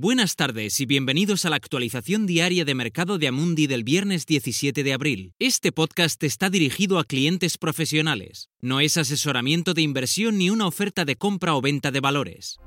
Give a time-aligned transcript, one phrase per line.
[0.00, 4.84] Buenas tardes y bienvenidos a la actualización diaria de mercado de Amundi del viernes 17
[4.84, 5.34] de abril.
[5.40, 8.48] Este podcast está dirigido a clientes profesionales.
[8.60, 12.58] No es asesoramiento de inversión ni una oferta de compra o venta de valores.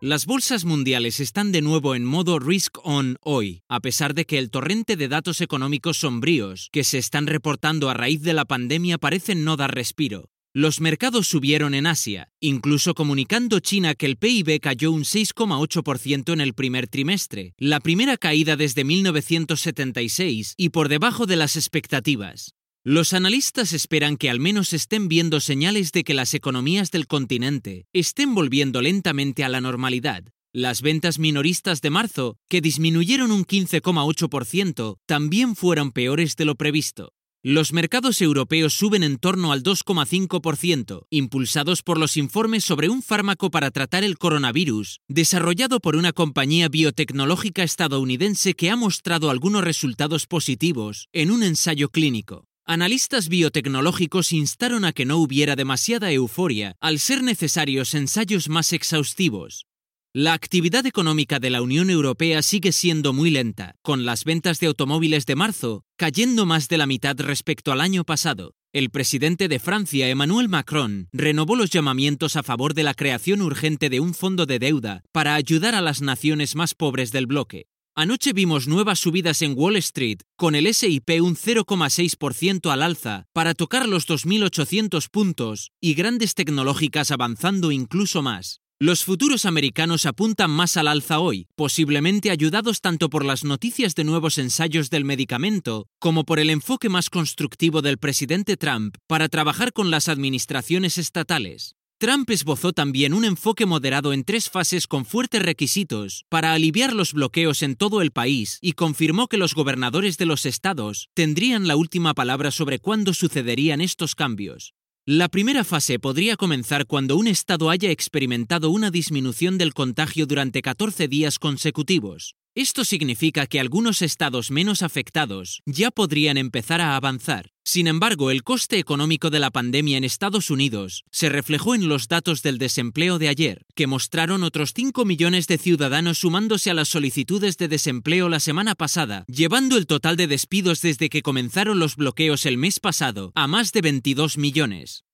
[0.00, 4.38] Las bolsas mundiales están de nuevo en modo risk on hoy, a pesar de que
[4.38, 8.98] el torrente de datos económicos sombríos que se están reportando a raíz de la pandemia
[8.98, 10.31] parecen no dar respiro.
[10.54, 16.42] Los mercados subieron en Asia, incluso comunicando China que el PIB cayó un 6,8% en
[16.42, 22.54] el primer trimestre, la primera caída desde 1976 y por debajo de las expectativas.
[22.84, 27.86] Los analistas esperan que al menos estén viendo señales de que las economías del continente
[27.94, 30.24] estén volviendo lentamente a la normalidad.
[30.52, 37.14] Las ventas minoristas de marzo, que disminuyeron un 15,8%, también fueron peores de lo previsto.
[37.44, 43.50] Los mercados europeos suben en torno al 2,5%, impulsados por los informes sobre un fármaco
[43.50, 50.28] para tratar el coronavirus, desarrollado por una compañía biotecnológica estadounidense que ha mostrado algunos resultados
[50.28, 52.46] positivos en un ensayo clínico.
[52.64, 59.66] Analistas biotecnológicos instaron a que no hubiera demasiada euforia al ser necesarios ensayos más exhaustivos,
[60.14, 64.66] la actividad económica de la Unión Europea sigue siendo muy lenta, con las ventas de
[64.66, 68.52] automóviles de marzo cayendo más de la mitad respecto al año pasado.
[68.74, 73.88] El presidente de Francia, Emmanuel Macron, renovó los llamamientos a favor de la creación urgente
[73.88, 77.68] de un fondo de deuda para ayudar a las naciones más pobres del bloque.
[77.94, 83.54] Anoche vimos nuevas subidas en Wall Street, con el SIP un 0,6% al alza para
[83.54, 88.61] tocar los 2.800 puntos y grandes tecnológicas avanzando incluso más.
[88.84, 94.02] Los futuros americanos apuntan más al alza hoy, posiblemente ayudados tanto por las noticias de
[94.02, 99.72] nuevos ensayos del medicamento como por el enfoque más constructivo del presidente Trump para trabajar
[99.72, 101.76] con las administraciones estatales.
[101.98, 107.12] Trump esbozó también un enfoque moderado en tres fases con fuertes requisitos para aliviar los
[107.12, 111.76] bloqueos en todo el país y confirmó que los gobernadores de los estados tendrían la
[111.76, 114.74] última palabra sobre cuándo sucederían estos cambios.
[115.04, 120.62] La primera fase podría comenzar cuando un Estado haya experimentado una disminución del contagio durante
[120.62, 122.36] 14 días consecutivos.
[122.54, 127.50] Esto significa que algunos estados menos afectados ya podrían empezar a avanzar.
[127.64, 132.08] Sin embargo, el coste económico de la pandemia en Estados Unidos se reflejó en los
[132.08, 136.88] datos del desempleo de ayer, que mostraron otros 5 millones de ciudadanos sumándose a las
[136.88, 141.96] solicitudes de desempleo la semana pasada, llevando el total de despidos desde que comenzaron los
[141.96, 145.04] bloqueos el mes pasado a más de 22 millones.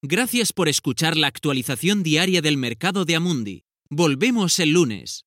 [0.00, 3.64] Gracias por escuchar la actualización diaria del mercado de Amundi.
[3.90, 5.26] Volvemos el lunes.